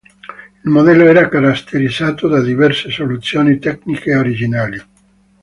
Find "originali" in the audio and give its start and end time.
4.15-4.83